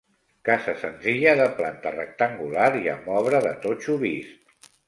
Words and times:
Casa 0.47 0.73
senzilla 0.83 1.35
de 1.41 1.45
planta 1.59 1.93
rectangular, 1.97 2.67
i 2.81 2.91
amb 2.97 3.15
obra 3.21 3.45
de 3.49 3.55
totxo 3.67 4.03
vist. 4.09 4.69